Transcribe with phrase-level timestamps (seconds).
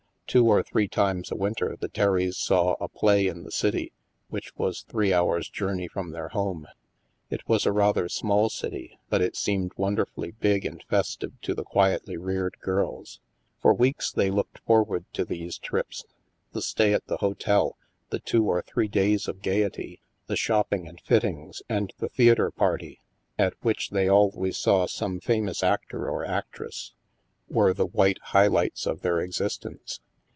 [0.31, 3.91] Two or three times a winter the Terrys saw a play in the city,
[4.29, 6.67] which was three hours' journey from their home.
[7.29, 11.65] It was a rather small city, but it seemed wonderfully big and festive to the
[11.65, 13.19] quietly reared girls.*
[13.61, 16.05] For weeks they looked forward to these trips.
[16.53, 17.75] The stay at the hotel,
[18.09, 23.01] the two or three days of gayety, the shopping and fittings, and the theatre party
[23.37, 26.93] (at which they always saw some fam ous actor or actress)
[27.49, 29.99] were the white high lights of their existence.